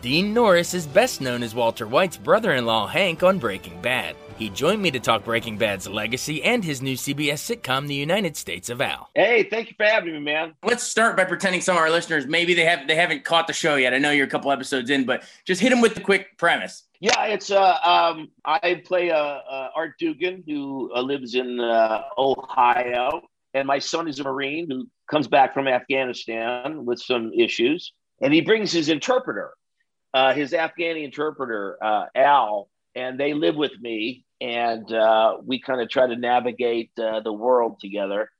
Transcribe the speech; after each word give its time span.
Dean 0.00 0.32
Norris 0.32 0.74
is 0.74 0.86
best 0.86 1.20
known 1.20 1.42
as 1.42 1.56
Walter 1.56 1.84
White's 1.84 2.16
brother 2.16 2.52
in 2.52 2.64
law, 2.66 2.86
Hank, 2.86 3.24
on 3.24 3.38
Breaking 3.40 3.82
Bad. 3.82 4.14
He 4.38 4.48
joined 4.48 4.80
me 4.80 4.92
to 4.92 5.00
talk 5.00 5.24
Breaking 5.24 5.58
Bad's 5.58 5.88
legacy 5.88 6.40
and 6.44 6.64
his 6.64 6.80
new 6.80 6.94
CBS 6.94 7.42
sitcom, 7.42 7.88
The 7.88 7.96
United 7.96 8.36
States 8.36 8.70
of 8.70 8.80
Al. 8.80 9.10
Hey, 9.16 9.42
thank 9.42 9.70
you 9.70 9.74
for 9.76 9.84
having 9.84 10.12
me, 10.12 10.20
man. 10.20 10.54
Let's 10.62 10.84
start 10.84 11.16
by 11.16 11.24
pretending 11.24 11.60
some 11.60 11.76
of 11.76 11.82
our 11.82 11.90
listeners 11.90 12.28
maybe 12.28 12.54
they 12.54 12.64
have 12.64 12.86
they 12.86 12.94
haven't 12.94 13.24
caught 13.24 13.48
the 13.48 13.52
show 13.52 13.74
yet. 13.74 13.92
I 13.92 13.98
know 13.98 14.12
you're 14.12 14.28
a 14.28 14.30
couple 14.30 14.52
episodes 14.52 14.88
in, 14.88 15.04
but 15.04 15.24
just 15.44 15.60
hit 15.60 15.70
them 15.70 15.80
with 15.80 15.96
the 15.96 16.00
quick 16.00 16.38
premise. 16.38 16.84
Yeah, 17.00 17.24
it's 17.24 17.50
uh, 17.50 17.78
um, 17.82 18.30
I 18.44 18.80
play 18.84 19.10
uh, 19.10 19.16
uh, 19.16 19.70
Art 19.74 19.94
Dugan 19.98 20.44
who 20.46 20.92
uh, 20.94 21.00
lives 21.00 21.34
in 21.34 21.58
uh, 21.58 22.02
Ohio, 22.16 23.22
and 23.52 23.66
my 23.66 23.80
son 23.80 24.06
is 24.06 24.20
a 24.20 24.22
Marine 24.22 24.70
who 24.70 24.86
comes 25.10 25.26
back 25.26 25.52
from 25.52 25.66
Afghanistan 25.66 26.84
with 26.84 27.00
some 27.00 27.32
issues, 27.32 27.92
and 28.20 28.32
he 28.32 28.40
brings 28.40 28.70
his 28.70 28.88
interpreter, 28.88 29.54
uh, 30.14 30.32
his 30.34 30.52
Afghani 30.52 31.04
interpreter 31.04 31.78
uh, 31.82 32.06
Al, 32.14 32.68
and 32.94 33.18
they 33.18 33.34
live 33.34 33.56
with 33.56 33.78
me, 33.80 34.24
and 34.40 34.90
uh, 34.92 35.36
we 35.44 35.60
kind 35.60 35.80
of 35.80 35.88
try 35.88 36.06
to 36.06 36.16
navigate 36.16 36.90
uh, 36.98 37.20
the 37.20 37.32
world 37.32 37.78
together. 37.80 38.30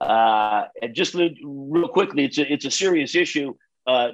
Uh, 0.00 0.64
and 0.82 0.94
just 0.94 1.14
real 1.14 1.88
quickly, 1.88 2.24
it's 2.24 2.38
a, 2.38 2.52
it's 2.52 2.64
a 2.64 2.70
serious 2.70 3.14
issue 3.14 3.54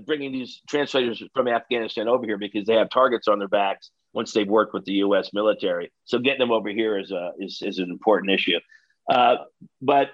bringing 0.04 0.32
these 0.32 0.60
translators 0.68 1.22
from 1.34 1.48
Afghanistan 1.48 2.08
over 2.08 2.24
here 2.24 2.38
because 2.38 2.66
they 2.66 2.74
have 2.74 2.90
targets 2.90 3.28
on 3.28 3.38
their 3.38 3.48
backs 3.48 3.90
once 4.12 4.32
they've 4.32 4.48
worked 4.48 4.74
with 4.74 4.84
the 4.84 4.92
U.S. 4.92 5.30
military. 5.32 5.90
So 6.04 6.18
getting 6.18 6.40
them 6.40 6.52
over 6.52 6.68
here 6.68 6.98
is 6.98 7.10
a 7.10 7.32
is, 7.38 7.62
is 7.62 7.78
an 7.78 7.90
important 7.90 8.32
issue. 8.32 8.60
But 9.08 10.10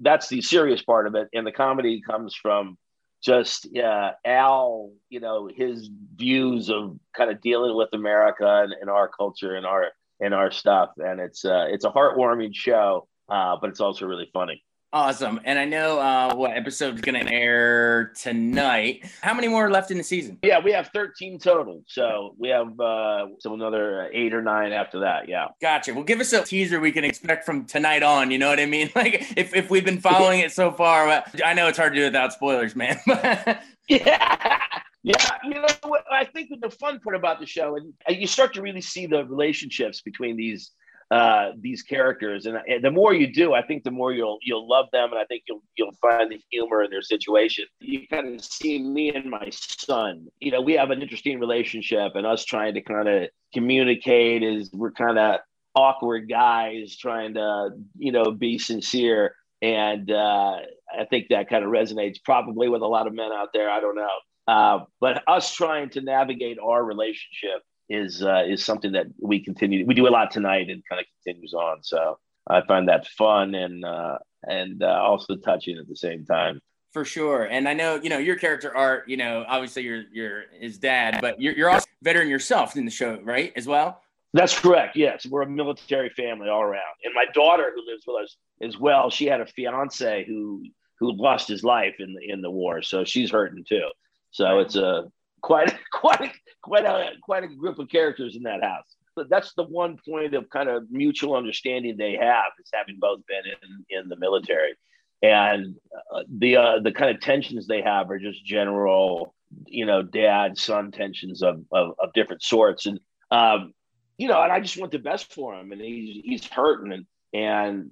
that's 0.00 0.28
the 0.28 0.42
serious 0.42 0.82
part 0.82 1.06
of 1.06 1.14
it, 1.14 1.28
and 1.32 1.46
the 1.46 1.52
comedy 1.52 2.02
comes 2.02 2.34
from 2.34 2.76
just 3.24 3.66
uh, 3.76 4.12
Al, 4.24 4.92
you 5.08 5.20
know, 5.20 5.48
his 5.54 5.88
views 6.16 6.68
of 6.68 6.98
kind 7.16 7.30
of 7.30 7.40
dealing 7.40 7.74
with 7.74 7.88
America 7.92 8.62
and, 8.62 8.74
and 8.78 8.90
our 8.90 9.08
culture 9.08 9.54
and 9.54 9.64
our 9.64 9.92
and 10.20 10.34
our 10.34 10.50
stuff, 10.50 10.90
and 10.98 11.20
it's 11.20 11.44
uh, 11.44 11.66
it's 11.68 11.84
a 11.84 11.90
heartwarming 11.90 12.54
show, 12.54 13.08
uh, 13.28 13.56
but 13.60 13.70
it's 13.70 13.80
also 13.80 14.06
really 14.06 14.28
funny. 14.32 14.62
Awesome. 14.94 15.40
And 15.42 15.58
I 15.58 15.64
know 15.64 15.98
uh, 15.98 16.36
what 16.36 16.56
episode's 16.56 17.00
going 17.00 17.26
to 17.26 17.28
air 17.28 18.12
tonight. 18.14 19.04
How 19.22 19.34
many 19.34 19.48
more 19.48 19.68
left 19.68 19.90
in 19.90 19.98
the 19.98 20.04
season? 20.04 20.38
Yeah, 20.44 20.60
we 20.60 20.70
have 20.70 20.90
13 20.94 21.40
total. 21.40 21.82
So 21.88 22.36
we 22.38 22.50
have 22.50 22.78
uh, 22.78 23.26
so 23.40 23.54
another 23.54 24.08
eight 24.12 24.32
or 24.32 24.40
nine 24.40 24.70
after 24.70 25.00
that. 25.00 25.28
Yeah. 25.28 25.48
Gotcha. 25.60 25.92
Well, 25.94 26.04
give 26.04 26.20
us 26.20 26.32
a 26.32 26.44
teaser 26.44 26.78
we 26.78 26.92
can 26.92 27.02
expect 27.02 27.44
from 27.44 27.64
tonight 27.64 28.04
on. 28.04 28.30
You 28.30 28.38
know 28.38 28.48
what 28.48 28.60
I 28.60 28.66
mean? 28.66 28.84
Like 28.94 29.32
if, 29.36 29.54
if 29.54 29.70
we've 29.70 29.84
been 29.84 30.00
following 30.00 30.38
it 30.38 30.52
so 30.52 30.70
far, 30.70 31.24
I 31.44 31.52
know 31.52 31.66
it's 31.66 31.76
hard 31.76 31.94
to 31.94 31.98
do 31.98 32.04
without 32.04 32.32
spoilers, 32.32 32.76
man. 32.76 33.00
yeah. 33.88 34.58
Yeah, 35.06 35.16
you 35.44 35.50
know 35.50 35.66
what? 35.82 36.06
I 36.10 36.24
think 36.24 36.48
the 36.62 36.70
fun 36.70 36.98
part 36.98 37.14
about 37.14 37.38
the 37.38 37.44
show, 37.44 37.76
and 37.76 37.92
you 38.08 38.26
start 38.26 38.54
to 38.54 38.62
really 38.62 38.80
see 38.80 39.04
the 39.04 39.26
relationships 39.26 40.00
between 40.00 40.34
these 40.34 40.70
uh, 41.10 41.50
these 41.60 41.82
characters, 41.82 42.46
and, 42.46 42.58
and, 42.66 42.82
the 42.82 42.90
more 42.90 43.14
you 43.14 43.32
do, 43.32 43.52
I 43.52 43.62
think 43.62 43.84
the 43.84 43.90
more 43.90 44.12
you'll 44.12 44.38
you'll 44.42 44.68
love 44.68 44.86
them, 44.92 45.10
and 45.10 45.18
I 45.18 45.24
think 45.24 45.44
you'll 45.46 45.62
you'll 45.76 45.94
find 46.00 46.30
the 46.32 46.40
humor 46.50 46.82
in 46.82 46.90
their 46.90 47.02
situation. 47.02 47.66
You 47.80 48.06
kind 48.08 48.34
of 48.34 48.44
see 48.44 48.82
me 48.82 49.14
and 49.14 49.30
my 49.30 49.48
son. 49.50 50.26
You 50.40 50.52
know, 50.52 50.60
we 50.60 50.74
have 50.74 50.90
an 50.90 51.02
interesting 51.02 51.38
relationship, 51.38 52.12
and 52.14 52.26
us 52.26 52.44
trying 52.44 52.74
to 52.74 52.80
kind 52.80 53.08
of 53.08 53.28
communicate 53.52 54.42
is 54.42 54.70
we're 54.72 54.92
kind 54.92 55.18
of 55.18 55.40
awkward 55.74 56.28
guys 56.28 56.96
trying 56.96 57.34
to 57.34 57.70
you 57.98 58.12
know 58.12 58.30
be 58.30 58.58
sincere, 58.58 59.34
and 59.60 60.10
uh, 60.10 60.56
I 60.98 61.04
think 61.10 61.26
that 61.30 61.48
kind 61.48 61.64
of 61.64 61.70
resonates 61.70 62.16
probably 62.24 62.68
with 62.68 62.82
a 62.82 62.86
lot 62.86 63.06
of 63.06 63.14
men 63.14 63.30
out 63.32 63.48
there. 63.52 63.70
I 63.70 63.80
don't 63.80 63.96
know. 63.96 64.08
Uh, 64.46 64.84
but 65.00 65.22
us 65.26 65.54
trying 65.54 65.90
to 65.90 66.02
navigate 66.02 66.58
our 66.62 66.84
relationship 66.84 67.62
is 67.88 68.22
uh, 68.22 68.44
is 68.46 68.64
something 68.64 68.92
that 68.92 69.06
we 69.20 69.40
continue. 69.40 69.86
We 69.86 69.94
do 69.94 70.08
a 70.08 70.10
lot 70.10 70.30
tonight 70.30 70.70
and 70.70 70.82
kind 70.88 71.00
of 71.00 71.06
continues 71.22 71.54
on. 71.54 71.82
So 71.82 72.18
I 72.48 72.62
find 72.62 72.88
that 72.88 73.06
fun 73.08 73.54
and 73.54 73.84
uh, 73.84 74.18
and 74.42 74.82
uh, 74.82 75.00
also 75.02 75.36
touching 75.36 75.78
at 75.78 75.88
the 75.88 75.96
same 75.96 76.24
time. 76.24 76.60
For 76.92 77.04
sure, 77.04 77.44
and 77.44 77.68
I 77.68 77.74
know 77.74 77.96
you 77.96 78.08
know 78.08 78.18
your 78.18 78.36
character 78.36 78.74
Art. 78.74 79.08
You 79.08 79.16
know, 79.16 79.44
obviously 79.48 79.82
you're 79.82 80.04
you're 80.12 80.44
his 80.58 80.78
dad, 80.78 81.18
but 81.20 81.40
you're 81.40 81.54
you're 81.54 81.70
also 81.70 81.86
veteran 82.02 82.28
yourself 82.28 82.76
in 82.76 82.84
the 82.84 82.90
show, 82.90 83.18
right? 83.22 83.52
As 83.56 83.66
well. 83.66 84.00
That's 84.32 84.58
correct. 84.58 84.96
Yes, 84.96 85.26
we're 85.26 85.42
a 85.42 85.48
military 85.48 86.10
family 86.10 86.48
all 86.48 86.62
around, 86.62 86.82
and 87.04 87.14
my 87.14 87.26
daughter, 87.34 87.72
who 87.74 87.84
lives 87.86 88.04
with 88.06 88.24
us 88.24 88.36
as 88.62 88.78
well, 88.78 89.10
she 89.10 89.26
had 89.26 89.40
a 89.40 89.46
fiance 89.46 90.24
who 90.26 90.62
who 91.00 91.12
lost 91.12 91.48
his 91.48 91.64
life 91.64 91.96
in 91.98 92.14
the 92.14 92.32
in 92.32 92.42
the 92.42 92.50
war, 92.50 92.82
so 92.82 93.04
she's 93.04 93.30
hurting 93.30 93.64
too. 93.68 93.88
So 94.30 94.60
it's 94.60 94.76
a 94.76 95.10
quite 95.40 95.76
quite 95.92 96.32
quite 96.64 96.84
a 96.86 97.10
quite 97.22 97.44
a 97.44 97.48
group 97.48 97.78
of 97.78 97.88
characters 97.88 98.36
in 98.36 98.42
that 98.44 98.62
house. 98.62 98.96
But 99.14 99.28
that's 99.28 99.52
the 99.54 99.64
one 99.64 99.98
point 100.08 100.34
of 100.34 100.48
kind 100.50 100.68
of 100.68 100.90
mutual 100.90 101.36
understanding 101.36 101.96
they 101.96 102.16
have 102.16 102.52
is 102.58 102.70
having 102.72 102.96
both 102.98 103.20
been 103.28 103.44
in 103.44 104.00
in 104.02 104.08
the 104.08 104.16
military, 104.16 104.74
and 105.22 105.76
uh, 106.12 106.22
the 106.38 106.56
uh, 106.56 106.80
the 106.80 106.90
kind 106.90 107.14
of 107.14 107.20
tensions 107.20 107.66
they 107.66 107.82
have 107.82 108.10
are 108.10 108.18
just 108.18 108.44
general, 108.44 109.34
you 109.66 109.86
know, 109.86 110.02
dad 110.02 110.58
son 110.58 110.90
tensions 110.90 111.42
of, 111.42 111.62
of 111.70 111.94
of, 111.98 112.12
different 112.14 112.42
sorts, 112.42 112.86
and 112.86 112.98
um, 113.30 113.72
you 114.16 114.26
know, 114.26 114.42
and 114.42 114.50
I 114.50 114.60
just 114.60 114.78
want 114.78 114.90
the 114.90 114.98
best 114.98 115.32
for 115.32 115.54
him, 115.54 115.70
and 115.70 115.80
he's 115.80 116.22
he's 116.24 116.48
hurting, 116.48 116.92
and 116.92 117.06
and 117.34 117.90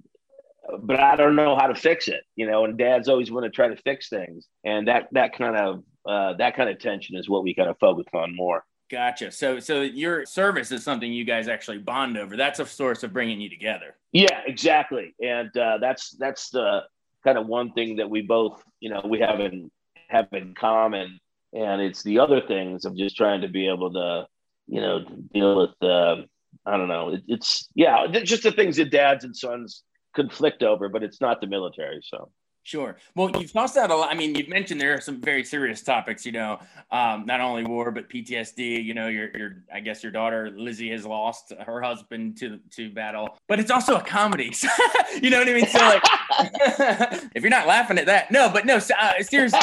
but 0.79 0.99
I 0.99 1.15
don't 1.15 1.35
know 1.35 1.55
how 1.55 1.67
to 1.67 1.75
fix 1.75 2.07
it, 2.07 2.23
you 2.35 2.49
know. 2.49 2.65
And 2.65 2.77
dads 2.77 3.07
always 3.07 3.31
want 3.31 3.45
to 3.45 3.49
try 3.49 3.67
to 3.67 3.77
fix 3.77 4.09
things, 4.09 4.47
and 4.65 4.87
that 4.87 5.07
that 5.11 5.37
kind 5.37 5.55
of 5.55 5.83
uh, 6.05 6.33
that 6.33 6.55
kind 6.55 6.69
of 6.69 6.79
tension 6.79 7.15
is 7.15 7.29
what 7.29 7.43
we 7.43 7.53
kind 7.53 7.69
of 7.69 7.77
focus 7.79 8.05
on 8.13 8.35
more. 8.35 8.63
Gotcha. 8.89 9.31
So, 9.31 9.59
so 9.59 9.81
your 9.81 10.25
service 10.25 10.71
is 10.71 10.83
something 10.83 11.11
you 11.11 11.25
guys 11.25 11.47
actually 11.47 11.79
bond 11.79 12.17
over. 12.17 12.37
That's 12.37 12.59
a 12.59 12.65
source 12.65 13.03
of 13.03 13.13
bringing 13.13 13.41
you 13.41 13.49
together. 13.49 13.95
Yeah, 14.11 14.41
exactly. 14.45 15.15
And 15.21 15.55
uh, 15.57 15.79
that's 15.79 16.11
that's 16.19 16.49
the 16.49 16.81
kind 17.23 17.37
of 17.37 17.47
one 17.47 17.71
thing 17.73 17.95
that 17.97 18.09
we 18.09 18.21
both, 18.21 18.61
you 18.79 18.89
know, 18.89 19.01
we 19.03 19.19
have 19.19 19.39
in 19.39 19.71
have 20.09 20.27
in 20.31 20.53
common. 20.53 21.19
And 21.53 21.81
it's 21.81 22.03
the 22.03 22.19
other 22.19 22.41
things 22.41 22.85
of 22.85 22.95
just 22.97 23.15
trying 23.15 23.41
to 23.41 23.47
be 23.47 23.67
able 23.67 23.93
to, 23.93 24.27
you 24.67 24.81
know, 24.81 25.05
deal 25.33 25.57
with. 25.57 25.81
Uh, 25.81 26.23
I 26.65 26.77
don't 26.77 26.87
know. 26.87 27.13
It, 27.13 27.23
it's 27.27 27.69
yeah, 27.73 28.05
just 28.23 28.43
the 28.43 28.51
things 28.51 28.77
that 28.77 28.91
dads 28.91 29.23
and 29.23 29.35
sons 29.35 29.83
conflict 30.15 30.61
over, 30.61 30.89
but 30.89 31.03
it's 31.03 31.21
not 31.21 31.41
the 31.41 31.47
military. 31.47 32.01
So 32.03 32.29
Sure. 32.65 32.95
Well, 33.13 33.29
you've 33.37 33.51
tossed 33.51 33.75
out 33.75 33.91
a 33.91 33.95
lot. 33.95 34.09
I 34.09 34.15
mean, 34.15 34.35
you've 34.35 34.47
mentioned 34.47 34.79
there 34.79 34.93
are 34.93 35.01
some 35.01 35.19
very 35.19 35.43
serious 35.43 35.81
topics. 35.81 36.25
You 36.25 36.31
know, 36.31 36.59
um, 36.91 37.25
not 37.25 37.41
only 37.41 37.65
war 37.65 37.91
but 37.91 38.09
PTSD. 38.09 38.83
You 38.83 38.93
know, 38.93 39.09
your 39.09 39.35
your 39.37 39.63
I 39.73 39.81
guess 39.81 40.01
your 40.01 40.13
daughter 40.13 40.49
Lizzie 40.55 40.89
has 40.91 41.05
lost 41.05 41.51
her 41.59 41.81
husband 41.81 42.37
to 42.37 42.59
to 42.71 42.89
battle, 42.89 43.37
but 43.49 43.59
it's 43.59 43.69
also 43.69 43.97
a 43.97 44.01
comedy. 44.01 44.53
you 45.21 45.29
know 45.29 45.39
what 45.39 45.49
I 45.49 45.53
mean? 45.53 45.67
So 45.67 45.77
like, 45.79 46.03
if 47.35 47.43
you're 47.43 47.49
not 47.49 47.67
laughing 47.67 47.97
at 47.97 48.05
that, 48.05 48.31
no, 48.31 48.49
but 48.49 48.65
no, 48.65 48.77
uh, 48.77 49.21
seriously. 49.21 49.59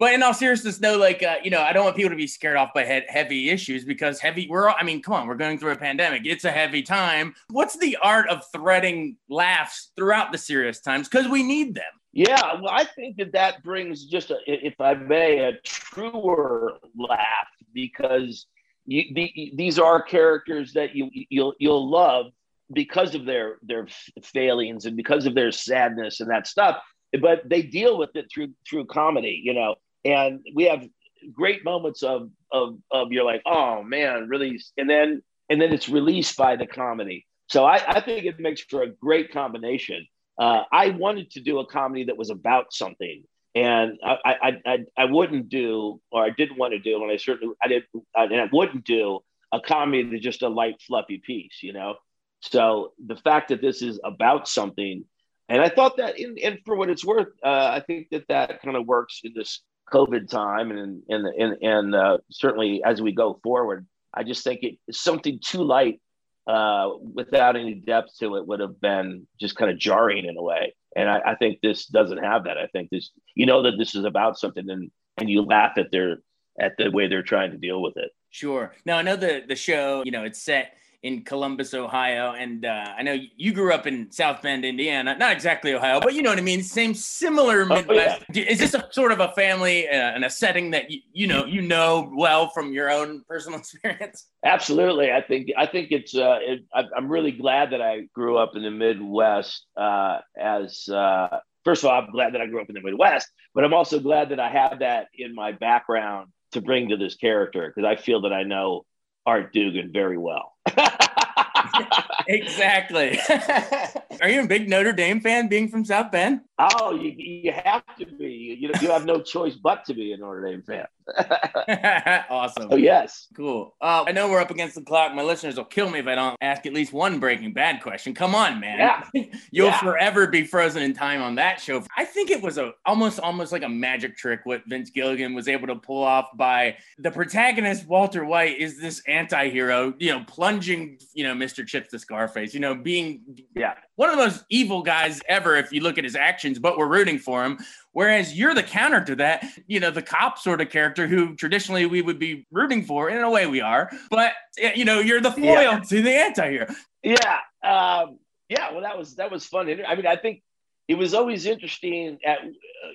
But 0.00 0.14
in 0.14 0.22
all 0.22 0.32
seriousness, 0.32 0.80
no, 0.80 0.96
like 0.96 1.22
uh, 1.22 1.36
you 1.44 1.50
know, 1.50 1.60
I 1.60 1.72
don't 1.72 1.84
want 1.84 1.94
people 1.94 2.10
to 2.10 2.16
be 2.16 2.26
scared 2.26 2.56
off 2.56 2.74
by 2.74 2.86
he- 2.86 3.06
heavy 3.06 3.50
issues 3.50 3.84
because 3.84 4.18
heavy. 4.18 4.48
We're, 4.48 4.68
all, 4.68 4.74
I 4.76 4.82
mean, 4.82 5.00
come 5.00 5.14
on, 5.14 5.28
we're 5.28 5.34
going 5.34 5.58
through 5.58 5.72
a 5.72 5.76
pandemic. 5.76 6.22
It's 6.24 6.44
a 6.44 6.50
heavy 6.50 6.82
time. 6.82 7.34
What's 7.50 7.76
the 7.76 7.98
art 8.02 8.28
of 8.30 8.42
threading 8.50 9.18
laughs 9.28 9.92
throughout 9.96 10.32
the 10.32 10.38
serious 10.38 10.80
times? 10.80 11.06
Because 11.08 11.28
we 11.28 11.42
need 11.42 11.74
them. 11.74 11.84
Yeah, 12.12 12.60
well, 12.60 12.72
I 12.72 12.84
think 12.84 13.18
that 13.18 13.32
that 13.32 13.62
brings 13.62 14.04
just, 14.04 14.30
a, 14.30 14.38
if 14.46 14.80
I 14.80 14.94
may, 14.94 15.38
a 15.38 15.52
truer 15.64 16.78
laugh 16.96 17.48
because 17.72 18.46
you, 18.86 19.04
the, 19.14 19.52
these 19.54 19.78
are 19.78 20.02
characters 20.02 20.72
that 20.72 20.94
you 20.96 21.08
you'll 21.12 21.54
you'll 21.58 21.88
love 21.88 22.26
because 22.72 23.14
of 23.14 23.24
their 23.24 23.58
their 23.62 23.86
failings 24.22 24.86
and 24.86 24.96
because 24.96 25.26
of 25.26 25.34
their 25.34 25.52
sadness 25.52 26.20
and 26.20 26.30
that 26.30 26.46
stuff 26.46 26.76
but 27.20 27.48
they 27.48 27.62
deal 27.62 27.98
with 27.98 28.10
it 28.14 28.26
through 28.32 28.48
through 28.68 28.84
comedy 28.86 29.40
you 29.44 29.54
know 29.54 29.74
and 30.04 30.40
we 30.54 30.64
have 30.64 30.86
great 31.32 31.64
moments 31.64 32.02
of 32.02 32.30
of 32.52 32.78
of 32.90 33.12
you're 33.12 33.24
like 33.24 33.42
oh 33.46 33.82
man 33.82 34.28
really 34.28 34.60
and 34.76 34.88
then 34.88 35.22
and 35.48 35.60
then 35.60 35.72
it's 35.72 35.88
released 35.88 36.36
by 36.36 36.56
the 36.56 36.66
comedy. 36.66 37.26
So 37.48 37.64
i 37.64 37.82
i 37.86 38.00
think 38.00 38.24
it 38.24 38.40
makes 38.40 38.60
for 38.62 38.82
a 38.82 38.90
great 38.90 39.32
combination 39.32 40.06
uh, 40.40 40.64
i 40.72 40.90
wanted 40.90 41.30
to 41.30 41.40
do 41.40 41.60
a 41.60 41.66
comedy 41.66 42.04
that 42.04 42.16
was 42.16 42.30
about 42.30 42.72
something 42.72 43.22
and 43.52 43.98
I, 44.04 44.16
I 44.24 44.52
I 44.64 44.78
I 44.96 45.04
wouldn't 45.06 45.48
do 45.48 46.00
or 46.12 46.24
I 46.24 46.30
didn't 46.30 46.56
want 46.56 46.72
to 46.72 46.78
do 46.78 47.02
and 47.02 47.10
I 47.10 47.16
certainly 47.16 47.52
I 47.60 47.66
didn't 47.66 47.86
and 48.14 48.40
I 48.40 48.48
wouldn't 48.52 48.84
do 48.84 49.18
a 49.50 49.60
comedy 49.60 50.08
that's 50.08 50.22
just 50.22 50.42
a 50.42 50.48
light 50.48 50.80
fluffy 50.86 51.18
piece 51.18 51.58
you 51.60 51.72
know? 51.72 51.96
So 52.40 52.92
the 53.04 53.16
fact 53.16 53.48
that 53.48 53.60
this 53.60 53.82
is 53.82 54.00
about 54.02 54.48
something, 54.48 55.04
and 55.48 55.60
I 55.60 55.68
thought 55.68 55.98
that, 55.98 56.18
in, 56.18 56.36
and 56.42 56.58
for 56.64 56.74
what 56.74 56.88
it's 56.88 57.04
worth, 57.04 57.28
uh, 57.44 57.70
I 57.74 57.80
think 57.86 58.08
that 58.10 58.24
that 58.28 58.62
kind 58.62 58.76
of 58.76 58.86
works 58.86 59.20
in 59.24 59.32
this 59.34 59.62
COVID 59.92 60.28
time, 60.28 60.70
and 60.70 61.02
and 61.08 61.26
and, 61.26 61.62
and 61.62 61.94
uh, 61.94 62.18
certainly 62.30 62.82
as 62.84 63.02
we 63.02 63.12
go 63.12 63.38
forward, 63.42 63.86
I 64.14 64.22
just 64.22 64.42
think 64.42 64.60
it 64.62 64.78
something 64.90 65.38
too 65.44 65.62
light 65.62 66.00
uh, 66.46 66.90
without 67.14 67.56
any 67.56 67.74
depth 67.74 68.18
to 68.18 68.36
it 68.36 68.46
would 68.46 68.60
have 68.60 68.80
been 68.80 69.26
just 69.40 69.56
kind 69.56 69.70
of 69.70 69.78
jarring 69.78 70.24
in 70.24 70.36
a 70.36 70.42
way. 70.42 70.74
And 70.96 71.08
I, 71.08 71.20
I, 71.24 71.34
think 71.36 71.60
this 71.60 71.86
doesn't 71.86 72.18
have 72.18 72.44
that. 72.44 72.58
I 72.58 72.66
think 72.66 72.90
this, 72.90 73.10
you 73.34 73.46
know, 73.46 73.62
that 73.62 73.76
this 73.78 73.94
is 73.94 74.04
about 74.04 74.38
something, 74.38 74.68
and 74.68 74.90
and 75.18 75.30
you 75.30 75.42
laugh 75.42 75.72
at 75.76 75.92
their 75.92 76.22
at 76.58 76.76
the 76.78 76.90
way 76.90 77.06
they're 77.06 77.22
trying 77.22 77.52
to 77.52 77.58
deal 77.58 77.80
with 77.80 77.96
it. 77.96 78.10
Sure. 78.30 78.74
Now 78.84 78.98
I 78.98 79.02
know 79.02 79.16
the 79.16 79.44
the 79.46 79.54
show, 79.54 80.02
you 80.04 80.10
know, 80.10 80.24
it's 80.24 80.42
set 80.42 80.74
in 81.02 81.22
Columbus, 81.22 81.72
Ohio. 81.72 82.32
And 82.32 82.64
uh, 82.64 82.92
I 82.96 83.02
know 83.02 83.16
you 83.36 83.52
grew 83.52 83.72
up 83.72 83.86
in 83.86 84.10
South 84.10 84.42
Bend, 84.42 84.64
Indiana. 84.64 85.16
Not 85.16 85.32
exactly 85.32 85.72
Ohio, 85.72 86.00
but 86.00 86.14
you 86.14 86.22
know 86.22 86.30
what 86.30 86.38
I 86.38 86.42
mean. 86.42 86.62
Same, 86.62 86.94
similar 86.94 87.64
Midwest. 87.64 88.22
Oh, 88.22 88.32
yeah. 88.34 88.44
Is 88.44 88.58
this 88.58 88.74
a 88.74 88.86
sort 88.92 89.12
of 89.12 89.20
a 89.20 89.28
family 89.28 89.88
uh, 89.88 89.92
and 89.92 90.24
a 90.24 90.30
setting 90.30 90.70
that 90.72 90.90
you, 90.90 91.00
you 91.12 91.26
know 91.26 91.44
you 91.46 91.62
know 91.62 92.10
well 92.14 92.48
from 92.50 92.72
your 92.72 92.90
own 92.90 93.22
personal 93.28 93.58
experience? 93.60 94.26
Absolutely. 94.44 95.10
I 95.10 95.22
think 95.22 95.50
I 95.56 95.66
think 95.66 95.88
it's. 95.90 96.14
Uh, 96.14 96.38
it, 96.40 96.64
I'm 96.74 97.08
really 97.08 97.32
glad 97.32 97.70
that 97.72 97.80
I 97.80 98.02
grew 98.14 98.36
up 98.36 98.52
in 98.54 98.62
the 98.62 98.70
Midwest. 98.70 99.64
Uh, 99.76 100.18
as 100.38 100.88
uh, 100.88 101.38
first 101.64 101.82
of 101.82 101.90
all, 101.90 102.00
I'm 102.00 102.10
glad 102.10 102.34
that 102.34 102.40
I 102.40 102.46
grew 102.46 102.60
up 102.60 102.68
in 102.68 102.74
the 102.74 102.82
Midwest, 102.82 103.28
but 103.54 103.64
I'm 103.64 103.74
also 103.74 104.00
glad 104.00 104.30
that 104.30 104.40
I 104.40 104.50
have 104.50 104.80
that 104.80 105.08
in 105.14 105.34
my 105.34 105.52
background 105.52 106.28
to 106.52 106.60
bring 106.60 106.88
to 106.88 106.96
this 106.96 107.14
character 107.14 107.72
because 107.74 107.88
I 107.88 108.00
feel 108.00 108.22
that 108.22 108.32
I 108.32 108.42
know 108.42 108.84
Art 109.26 109.52
Dugan 109.52 109.92
very 109.92 110.18
well. 110.18 110.54
exactly. 112.28 113.18
Are 114.20 114.28
you 114.28 114.42
a 114.42 114.46
big 114.46 114.68
Notre 114.68 114.92
Dame 114.92 115.20
fan 115.20 115.48
being 115.48 115.68
from 115.68 115.84
South 115.84 116.10
Bend? 116.10 116.40
Oh, 116.60 116.94
you, 116.94 117.14
you 117.16 117.52
have 117.52 117.82
to 117.98 118.06
be. 118.06 118.58
You, 118.60 118.70
you 118.80 118.90
have 118.90 119.06
no 119.06 119.20
choice 119.20 119.54
but 119.54 119.84
to 119.86 119.94
be 119.94 120.12
a 120.12 120.16
Notre 120.16 120.46
Dame 120.46 120.62
fan. 120.62 120.86
awesome. 122.30 122.68
Oh, 122.70 122.76
yes. 122.76 123.28
Cool. 123.34 123.74
Uh, 123.80 124.04
I 124.06 124.12
know 124.12 124.28
we're 124.28 124.40
up 124.40 124.50
against 124.50 124.74
the 124.74 124.82
clock. 124.82 125.14
My 125.14 125.22
listeners 125.22 125.56
will 125.56 125.64
kill 125.64 125.88
me 125.88 126.00
if 126.00 126.06
I 126.06 126.14
don't 126.14 126.36
ask 126.40 126.66
at 126.66 126.72
least 126.72 126.92
one 126.92 127.18
Breaking 127.18 127.52
Bad 127.52 127.82
question. 127.82 128.14
Come 128.14 128.34
on, 128.34 128.60
man. 128.60 128.78
Yeah. 128.78 129.24
You'll 129.50 129.68
yeah. 129.68 129.80
forever 129.80 130.26
be 130.26 130.44
frozen 130.44 130.82
in 130.82 130.92
time 130.92 131.22
on 131.22 131.34
that 131.36 131.60
show. 131.60 131.82
I 131.96 132.04
think 132.04 132.30
it 132.30 132.42
was 132.42 132.58
a 132.58 132.72
almost 132.84 133.20
almost 133.20 133.52
like 133.52 133.62
a 133.62 133.68
magic 133.68 134.16
trick 134.16 134.40
what 134.44 134.62
Vince 134.66 134.90
Gilligan 134.90 135.34
was 135.34 135.48
able 135.48 135.66
to 135.68 135.76
pull 135.76 136.04
off 136.04 136.28
by 136.36 136.76
the 136.98 137.10
protagonist 137.10 137.86
Walter 137.86 138.24
White 138.24 138.58
is 138.58 138.78
this 138.80 139.02
anti-hero, 139.08 139.94
you 139.98 140.10
know, 140.10 140.24
plunging, 140.26 140.98
you 141.14 141.24
know, 141.24 141.34
Mr. 141.34 141.66
Chips 141.66 141.90
to 141.90 141.98
Scarface, 141.98 142.54
you 142.54 142.60
know, 142.60 142.74
being 142.74 143.22
yeah, 143.54 143.74
one 144.00 144.08
of 144.08 144.16
the 144.16 144.24
most 144.24 144.46
evil 144.48 144.80
guys 144.80 145.20
ever 145.28 145.56
if 145.56 145.70
you 145.72 145.82
look 145.82 145.98
at 145.98 146.04
his 146.04 146.16
actions, 146.16 146.58
but 146.58 146.78
we're 146.78 146.88
rooting 146.88 147.18
for 147.18 147.44
him. 147.44 147.58
Whereas 147.92 148.32
you're 148.32 148.54
the 148.54 148.62
counter 148.62 149.04
to 149.04 149.16
that, 149.16 149.44
you 149.66 149.78
know, 149.78 149.90
the 149.90 150.00
cop 150.00 150.38
sort 150.38 150.62
of 150.62 150.70
character 150.70 151.06
who 151.06 151.36
traditionally 151.36 151.84
we 151.84 152.00
would 152.00 152.18
be 152.18 152.46
rooting 152.50 152.82
for. 152.82 153.10
In 153.10 153.18
a 153.18 153.28
way, 153.28 153.46
we 153.46 153.60
are, 153.60 153.90
but 154.08 154.32
you 154.56 154.86
know, 154.86 155.00
you're 155.00 155.20
the 155.20 155.30
foil 155.30 155.42
yeah. 155.42 155.80
to 155.80 156.00
the 156.00 156.12
anti-hero. 156.12 156.66
Yeah, 157.02 157.40
um, 157.62 158.18
yeah. 158.48 158.72
Well, 158.72 158.80
that 158.80 158.96
was 158.96 159.16
that 159.16 159.30
was 159.30 159.44
fun. 159.44 159.68
I 159.68 159.94
mean, 159.94 160.06
I 160.06 160.16
think 160.16 160.40
it 160.88 160.94
was 160.94 161.12
always 161.12 161.44
interesting 161.44 162.20
at 162.24 162.38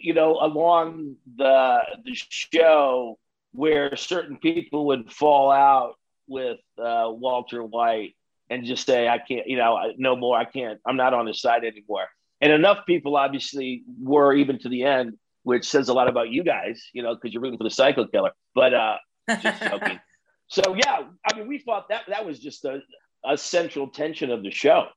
you 0.02 0.16
know 0.16 0.40
along 0.42 1.18
the 1.38 1.82
the 2.04 2.16
show 2.16 3.20
where 3.52 3.96
certain 3.96 4.38
people 4.38 4.88
would 4.88 5.12
fall 5.12 5.52
out 5.52 6.00
with 6.28 6.58
uh, 6.80 7.12
Walter 7.12 7.64
White 7.64 8.16
and 8.50 8.66
just 8.66 8.86
say, 8.86 9.08
I 9.08 9.18
can't, 9.18 9.48
you 9.48 9.58
know, 9.58 9.94
no 9.98 10.16
more. 10.16 10.38
I 10.38 10.46
can't, 10.46 10.80
I'm 10.86 10.98
not 10.98 11.14
on 11.14 11.28
his 11.28 11.42
side 11.42 11.64
anymore. 11.64 12.08
And 12.42 12.52
enough 12.52 12.86
people 12.86 13.16
obviously 13.16 13.84
were 14.02 14.34
even 14.34 14.60
to 14.60 14.70
the 14.70 14.84
end, 14.84 15.18
which 15.44 15.68
says 15.68 15.90
a 15.90 15.94
lot 15.94 16.08
about 16.08 16.30
you 16.30 16.44
guys, 16.44 16.84
you 16.94 17.02
know, 17.02 17.16
because 17.16 17.34
you're 17.34 17.42
rooting 17.42 17.58
for 17.58 17.64
the 17.64 17.72
psycho 17.72 18.06
killer. 18.06 18.32
But 18.54 18.74
uh, 18.74 18.98
just 19.42 19.62
joking. 19.62 20.00
so 20.48 20.76
yeah, 20.76 21.04
I 21.26 21.38
mean, 21.38 21.48
we 21.48 21.60
thought 21.60 21.90
that 21.90 22.04
that 22.10 22.26
was 22.26 22.40
just 22.40 22.66
a, 22.66 22.82
a 23.24 23.38
central 23.38 23.88
tension 23.88 24.32
of 24.32 24.44
the 24.44 24.52
show. 24.52 24.88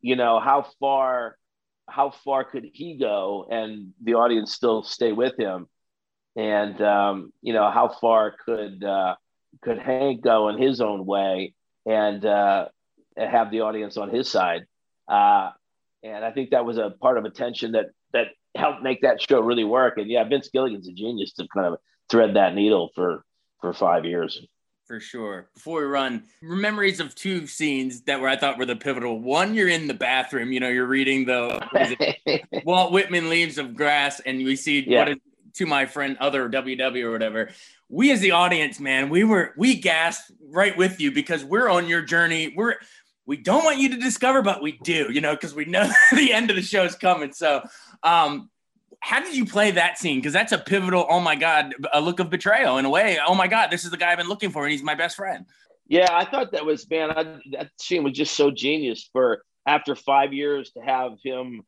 You 0.00 0.16
know, 0.16 0.40
how 0.40 0.66
far 0.80 1.36
how 1.88 2.10
far 2.10 2.44
could 2.44 2.68
he 2.74 2.98
go 2.98 3.46
and 3.50 3.92
the 4.02 4.14
audience 4.14 4.52
still 4.52 4.82
stay 4.82 5.12
with 5.12 5.38
him? 5.38 5.66
And 6.36 6.80
um, 6.82 7.32
you 7.40 7.52
know, 7.52 7.70
how 7.70 7.88
far 7.88 8.34
could 8.44 8.84
uh, 8.84 9.16
could 9.62 9.78
Hank 9.78 10.20
go 10.20 10.48
in 10.48 10.58
his 10.58 10.80
own 10.80 11.06
way 11.06 11.54
and 11.86 12.24
uh, 12.24 12.68
have 13.26 13.50
the 13.50 13.62
audience 13.62 13.96
on 13.96 14.10
his 14.10 14.28
side. 14.28 14.66
Uh, 15.08 15.50
and 16.02 16.24
I 16.24 16.30
think 16.30 16.50
that 16.50 16.64
was 16.64 16.78
a 16.78 16.90
part 16.90 17.18
of 17.18 17.24
attention 17.24 17.72
that 17.72 17.86
that 18.12 18.28
helped 18.54 18.82
make 18.82 19.02
that 19.02 19.20
show 19.20 19.40
really 19.40 19.64
work. 19.64 19.98
And 19.98 20.08
yeah, 20.08 20.24
Vince 20.24 20.48
Gilligan's 20.48 20.88
a 20.88 20.92
genius 20.92 21.32
to 21.34 21.46
kind 21.52 21.66
of 21.66 21.78
thread 22.10 22.34
that 22.34 22.54
needle 22.54 22.90
for 22.94 23.24
for 23.60 23.72
five 23.72 24.04
years. 24.04 24.40
For 24.86 25.00
sure. 25.00 25.50
Before 25.52 25.80
we 25.80 25.86
run, 25.86 26.24
memories 26.40 26.98
of 26.98 27.14
two 27.14 27.46
scenes 27.46 28.02
that 28.02 28.22
were 28.22 28.28
I 28.28 28.36
thought 28.36 28.56
were 28.56 28.64
the 28.64 28.74
pivotal. 28.74 29.20
One, 29.20 29.54
you're 29.54 29.68
in 29.68 29.86
the 29.86 29.92
bathroom, 29.92 30.50
you 30.50 30.60
know, 30.60 30.68
you're 30.68 30.86
reading 30.86 31.26
the 31.26 32.42
Walt 32.64 32.92
Whitman 32.92 33.28
Leaves 33.28 33.58
of 33.58 33.76
Grass, 33.76 34.20
and 34.20 34.38
we 34.38 34.56
see 34.56 34.80
yeah. 34.88 35.00
what 35.00 35.08
is 35.10 35.16
to 35.58 35.66
my 35.66 35.84
friend 35.84 36.16
other 36.20 36.48
WW 36.48 37.04
or 37.04 37.10
whatever. 37.10 37.50
We 37.90 38.12
as 38.12 38.20
the 38.20 38.30
audience, 38.30 38.80
man, 38.80 39.10
we 39.10 39.24
were 39.24 39.52
we 39.58 39.74
gasped 39.74 40.30
right 40.50 40.76
with 40.76 41.00
you 41.00 41.12
because 41.12 41.44
we're 41.44 41.68
on 41.68 41.86
your 41.86 42.00
journey. 42.00 42.54
We're 42.56 42.76
we 43.28 43.36
don't 43.36 43.62
want 43.62 43.78
you 43.78 43.90
to 43.90 43.98
discover, 43.98 44.40
but 44.40 44.62
we 44.62 44.72
do, 44.72 45.08
you 45.12 45.20
know, 45.20 45.34
because 45.34 45.54
we 45.54 45.66
know 45.66 45.88
the 46.14 46.32
end 46.32 46.48
of 46.48 46.56
the 46.56 46.62
show 46.62 46.84
is 46.84 46.94
coming. 46.94 47.30
So, 47.32 47.62
um, 48.02 48.48
how 49.00 49.20
did 49.20 49.36
you 49.36 49.44
play 49.44 49.70
that 49.72 49.98
scene? 49.98 50.18
Because 50.18 50.32
that's 50.32 50.50
a 50.50 50.58
pivotal, 50.58 51.06
oh 51.08 51.20
my 51.20 51.36
God, 51.36 51.74
a 51.92 52.00
look 52.00 52.20
of 52.20 52.30
betrayal 52.30 52.78
in 52.78 52.86
a 52.86 52.90
way. 52.90 53.18
Oh 53.24 53.34
my 53.34 53.46
God, 53.46 53.70
this 53.70 53.84
is 53.84 53.90
the 53.90 53.98
guy 53.98 54.10
I've 54.10 54.18
been 54.18 54.28
looking 54.28 54.50
for, 54.50 54.64
and 54.64 54.72
he's 54.72 54.82
my 54.82 54.94
best 54.94 55.14
friend. 55.14 55.44
Yeah, 55.86 56.08
I 56.10 56.24
thought 56.24 56.52
that 56.52 56.64
was, 56.64 56.88
man, 56.90 57.10
I, 57.10 57.38
that 57.52 57.70
scene 57.78 58.02
was 58.02 58.14
just 58.14 58.34
so 58.34 58.50
genius 58.50 59.08
for 59.12 59.42
after 59.66 59.94
five 59.94 60.32
years 60.32 60.70
to 60.72 60.80
have 60.80 61.12
him, 61.22 61.62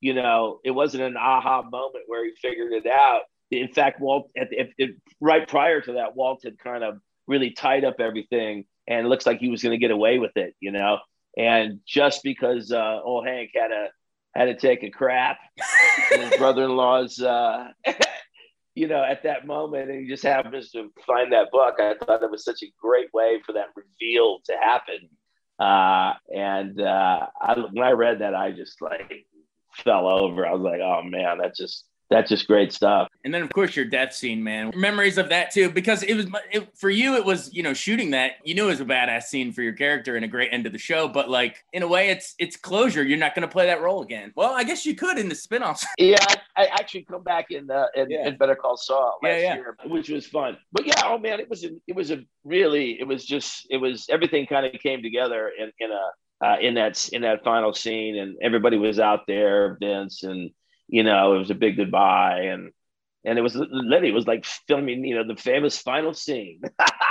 you 0.00 0.14
know, 0.14 0.58
it 0.64 0.72
wasn't 0.72 1.04
an 1.04 1.16
aha 1.16 1.62
moment 1.62 2.04
where 2.08 2.24
he 2.24 2.32
figured 2.42 2.72
it 2.72 2.86
out. 2.88 3.22
In 3.52 3.68
fact, 3.68 4.00
Walt, 4.00 4.30
at, 4.36 4.52
at, 4.52 4.70
at, 4.80 4.90
right 5.20 5.46
prior 5.46 5.80
to 5.80 5.92
that, 5.92 6.16
Walt 6.16 6.42
had 6.42 6.58
kind 6.58 6.82
of 6.82 6.98
really 7.28 7.52
tied 7.52 7.84
up 7.84 8.00
everything 8.00 8.64
and 8.86 9.06
it 9.06 9.08
looks 9.08 9.26
like 9.26 9.38
he 9.38 9.48
was 9.48 9.62
going 9.62 9.72
to 9.72 9.78
get 9.78 9.90
away 9.90 10.18
with 10.18 10.36
it, 10.36 10.54
you 10.60 10.72
know. 10.72 10.98
And 11.36 11.80
just 11.86 12.22
because 12.22 12.70
uh, 12.70 13.00
old 13.02 13.26
Hank 13.26 13.50
had 13.54 13.72
a 13.72 13.88
had 14.34 14.46
to 14.46 14.56
take 14.56 14.82
a 14.82 14.90
crap, 14.90 15.38
his 16.10 16.36
brother-in-law's, 16.38 17.20
uh, 17.20 17.68
you 18.74 18.88
know, 18.88 19.02
at 19.02 19.22
that 19.22 19.46
moment, 19.46 19.90
and 19.90 20.00
he 20.00 20.08
just 20.08 20.24
happens 20.24 20.70
to 20.72 20.90
find 21.06 21.32
that 21.32 21.50
book. 21.52 21.76
I 21.78 21.94
thought 22.04 22.22
it 22.22 22.30
was 22.30 22.44
such 22.44 22.62
a 22.62 22.72
great 22.80 23.12
way 23.14 23.40
for 23.46 23.52
that 23.52 23.68
reveal 23.76 24.40
to 24.46 24.56
happen. 24.60 25.08
Uh, 25.58 26.14
and 26.34 26.80
uh, 26.80 27.26
I, 27.40 27.54
when 27.72 27.86
I 27.86 27.92
read 27.92 28.20
that, 28.20 28.34
I 28.34 28.50
just 28.50 28.82
like 28.82 29.26
fell 29.72 30.08
over. 30.08 30.46
I 30.46 30.52
was 30.52 30.62
like, 30.62 30.80
oh 30.80 31.02
man, 31.04 31.38
that's 31.38 31.58
just 31.58 31.84
that's 32.10 32.28
just 32.28 32.46
great 32.46 32.72
stuff. 32.72 33.08
And 33.24 33.32
then, 33.32 33.42
of 33.42 33.50
course, 33.50 33.74
your 33.74 33.84
death 33.84 34.12
scene, 34.12 34.42
man. 34.42 34.72
Memories 34.74 35.18
of 35.18 35.28
that 35.30 35.50
too, 35.50 35.70
because 35.70 36.02
it 36.02 36.14
was 36.14 36.26
it, 36.52 36.68
for 36.76 36.90
you. 36.90 37.16
It 37.16 37.24
was 37.24 37.52
you 37.52 37.62
know 37.62 37.72
shooting 37.74 38.10
that. 38.10 38.32
You 38.44 38.54
knew 38.54 38.64
it 38.64 38.70
was 38.70 38.80
a 38.80 38.84
badass 38.84 39.24
scene 39.24 39.52
for 39.52 39.62
your 39.62 39.72
character 39.72 40.16
and 40.16 40.24
a 40.24 40.28
great 40.28 40.50
end 40.52 40.66
of 40.66 40.72
the 40.72 40.78
show. 40.78 41.08
But 41.08 41.30
like 41.30 41.64
in 41.72 41.82
a 41.82 41.88
way, 41.88 42.10
it's 42.10 42.34
it's 42.38 42.56
closure. 42.56 43.02
You're 43.02 43.18
not 43.18 43.34
going 43.34 43.46
to 43.46 43.52
play 43.52 43.66
that 43.66 43.80
role 43.80 44.02
again. 44.02 44.32
Well, 44.36 44.52
I 44.52 44.64
guess 44.64 44.84
you 44.84 44.94
could 44.94 45.18
in 45.18 45.28
the 45.28 45.34
spinoffs. 45.34 45.84
Yeah, 45.96 46.18
I, 46.28 46.36
I 46.56 46.66
actually 46.66 47.04
come 47.04 47.22
back 47.22 47.50
in, 47.50 47.70
uh, 47.70 47.86
in, 47.94 48.10
yeah. 48.10 48.28
in 48.28 48.36
Better 48.36 48.54
Call 48.54 48.76
Saul 48.76 49.18
last 49.22 49.32
yeah, 49.32 49.38
yeah. 49.38 49.54
year, 49.54 49.76
which 49.86 50.10
was 50.10 50.26
fun. 50.26 50.58
But 50.70 50.86
yeah, 50.86 51.00
oh 51.04 51.18
man, 51.18 51.40
it 51.40 51.48
was 51.48 51.64
a, 51.64 51.70
it 51.86 51.96
was 51.96 52.10
a 52.10 52.24
really 52.44 53.00
it 53.00 53.06
was 53.06 53.24
just 53.24 53.66
it 53.70 53.78
was 53.78 54.06
everything 54.10 54.46
kind 54.46 54.66
of 54.66 54.72
came 54.80 55.02
together 55.02 55.50
in 55.56 55.72
in 55.78 55.90
a 55.90 56.10
uh, 56.44 56.56
in 56.60 56.74
that 56.74 57.08
in 57.12 57.22
that 57.22 57.42
final 57.42 57.72
scene, 57.72 58.18
and 58.18 58.36
everybody 58.42 58.76
was 58.76 58.98
out 58.98 59.20
there, 59.26 59.78
Vince 59.80 60.24
and 60.24 60.50
you 60.88 61.02
know, 61.02 61.34
it 61.34 61.38
was 61.38 61.50
a 61.50 61.54
big 61.54 61.76
goodbye. 61.76 62.42
And, 62.52 62.70
and 63.24 63.38
it 63.38 63.42
was 63.42 63.54
literally, 63.54 64.08
it 64.08 64.14
was 64.14 64.26
like 64.26 64.44
filming, 64.44 65.04
you 65.04 65.16
know, 65.16 65.26
the 65.26 65.40
famous 65.40 65.78
final 65.78 66.14
scene. 66.14 66.60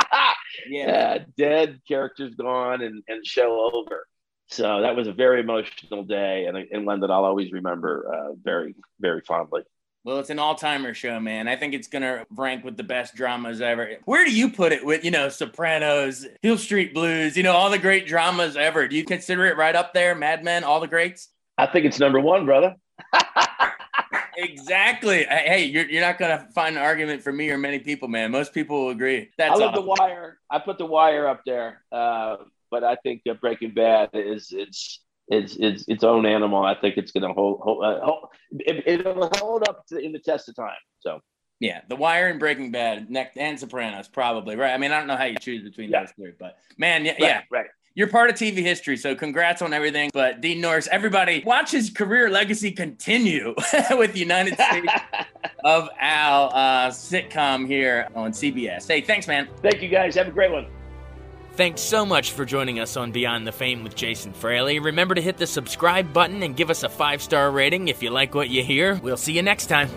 yeah. 0.70 1.20
dead 1.38 1.82
characters 1.88 2.36
gone 2.36 2.82
and, 2.82 3.03
and 3.08 3.25
show 3.25 3.72
over. 3.74 4.08
So 4.48 4.82
that 4.82 4.96
was 4.96 5.08
a 5.08 5.13
very 5.13 5.39
emotional 5.39 6.03
day 6.03 6.46
and, 6.46 6.58
and 6.58 6.86
one 6.86 7.00
that 7.00 7.10
I'll 7.10 7.25
always 7.25 7.51
remember 7.51 8.12
uh, 8.13 8.34
very, 8.44 8.75
very 9.00 9.22
fondly. 9.22 9.63
Well, 10.06 10.20
it's 10.20 10.30
an 10.30 10.38
all-timer 10.38 10.94
show, 10.94 11.18
man. 11.22 11.48
I 11.48 11.56
think 11.56 11.74
it's 11.74 11.88
gonna 11.88 12.25
rank 12.30 12.65
with 12.65 12.75
the 12.75 12.84
best 12.84 13.15
dramas 13.15 13.62
ever. 13.62 13.94
Where 14.03 14.25
do 14.25 14.36
you 14.36 14.50
put 14.50 14.74
it 14.74 14.86
with, 14.86 15.06
you 15.06 15.12
know, 15.12 15.30
Sopranos, 15.30 16.27
Hill 16.42 16.58
Street 16.58 16.94
Blues, 16.94 17.38
you 17.38 17.44
know, 17.44 17.53
all 17.53 17.70
the 17.70 17.80
great 17.80 18.06
dramas 18.06 18.58
ever? 18.58 18.86
Do 18.89 18.98
you 18.98 19.06
consider 19.06 19.46
it 19.46 19.56
right 19.56 19.75
up 19.75 19.94
there, 19.94 20.13
Mad 20.13 20.44
Men, 20.44 20.65
all 20.65 20.82
the 20.82 20.88
greats? 20.88 21.30
I 21.58 21.68
think 21.68 21.86
it's 21.86 22.00
number 22.00 22.20
one, 22.20 22.46
brother. 22.46 22.75
Exactly. 24.38 25.24
Hey, 25.24 25.66
you're, 25.66 25.86
you're 25.86 26.02
not 26.02 26.18
gonna 26.18 26.48
find 26.54 26.76
an 26.76 26.82
argument 26.82 27.22
for 27.22 27.32
me 27.32 27.50
or 27.50 27.58
many 27.58 27.80
people, 27.80 28.08
man. 28.08 28.32
Most 28.32 28.54
people 28.54 28.86
will 28.86 28.92
agree. 28.92 29.30
That's 29.38 29.60
I 29.60 29.64
love 29.64 29.74
awesome. 29.74 29.86
the 29.86 29.90
Wire. 29.90 30.40
I 30.50 30.60
put 30.60 30.78
the 30.78 30.86
Wire 30.86 31.28
up 31.28 31.42
there, 31.46 31.84
uh, 31.92 32.38
but 32.72 32.84
I 32.84 32.96
think 32.98 33.24
Breaking 33.42 33.74
Bad 33.74 34.10
is 34.14 34.48
it's 34.52 35.00
it's 35.28 35.56
it's 35.58 35.86
its 35.88 36.04
own 36.04 36.26
animal. 36.26 36.64
I 36.64 36.76
think 36.76 36.98
it's 36.98 37.12
going 37.12 37.28
to 37.28 37.34
hold, 37.34 37.62
hold, 37.62 37.84
uh, 37.84 38.00
hold 38.04 38.30
it, 38.52 39.06
will 39.06 39.30
hold 39.36 39.68
up 39.68 39.86
to, 39.88 39.98
in 39.98 40.12
the 40.12 40.20
test 40.20 40.50
of 40.50 40.56
time. 40.56 40.76
So 41.00 41.20
yeah, 41.60 41.82
The 41.88 41.96
Wire 41.96 42.28
and 42.28 42.40
Breaking 42.40 42.72
Bad, 42.72 43.10
next 43.10 43.38
and 43.38 43.60
Sopranos, 43.60 44.08
probably 44.08 44.56
right. 44.56 44.74
I 44.74 44.78
mean, 44.78 44.92
I 44.92 45.00
don't 45.00 45.08
know 45.08 45.16
how 45.16 45.26
you 45.26 45.38
choose 45.38 45.64
between 45.64 45.90
yeah. 45.90 46.02
those 46.02 46.12
three, 46.12 46.34
but 46.38 46.58
man, 46.78 47.06
yeah, 47.06 47.12
right, 47.12 47.22
yeah, 47.22 47.42
right. 47.50 47.68
You're 47.96 48.08
part 48.08 48.32
of 48.32 48.36
TV 48.36 48.58
history, 48.58 48.98
so 48.98 49.14
congrats 49.14 49.62
on 49.62 49.72
everything. 49.72 50.10
But 50.14 50.42
Dean 50.42 50.60
Norris, 50.60 50.88
everybody, 50.92 51.44
watch 51.46 51.70
his 51.72 51.92
career 51.92 52.28
legacy 52.28 52.72
continue 52.72 53.54
with 53.92 54.14
the 54.14 54.20
United 54.20 54.56
States 54.56 54.92
of 55.64 55.90
Al 56.00 56.50
uh, 56.54 56.90
sitcom 56.90 57.68
here 57.68 58.08
on 58.16 58.32
CBS. 58.32 58.88
Hey, 58.88 59.02
thanks, 59.02 59.28
man. 59.28 59.48
Thank 59.62 59.84
you, 59.84 59.90
guys. 59.90 60.16
Have 60.16 60.28
a 60.28 60.32
great 60.32 60.52
one. 60.52 60.66
Thanks 61.52 61.82
so 61.82 62.04
much 62.04 62.32
for 62.32 62.46
joining 62.46 62.80
us 62.80 62.98
on 62.98 63.12
Beyond 63.12 63.46
the 63.46 63.52
Fame 63.52 63.84
with 63.84 63.96
Jason 63.96 64.34
Fraley. 64.34 64.80
Remember 64.80 65.14
to 65.14 65.22
hit 65.22 65.38
the 65.38 65.46
subscribe 65.46 66.12
button 66.12 66.42
and 66.42 66.56
give 66.56 66.72
us 66.72 66.82
a 66.82 66.90
five 66.90 67.22
star 67.22 67.52
rating 67.52 67.90
if 67.90 68.02
you 68.02 68.10
like 68.10 68.34
what 68.34 68.50
you 68.50 68.64
hear. 68.64 68.96
We'll 69.04 69.18
see 69.18 69.34
you 69.34 69.44
next 69.44 69.68
time. 69.68 69.88